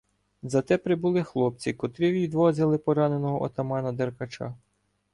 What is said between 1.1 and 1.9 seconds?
хлопці,